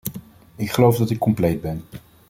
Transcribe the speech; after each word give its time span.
Ik 0.55 0.71
geloof 0.71 0.97
dat 0.97 1.09
ik 1.09 1.17
compleet 1.19 1.61
ben. 1.61 1.83